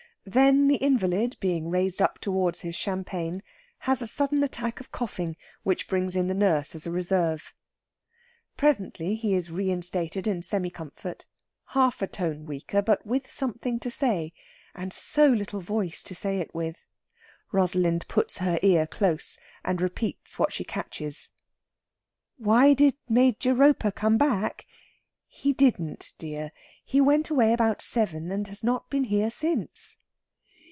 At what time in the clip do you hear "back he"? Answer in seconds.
24.19-25.51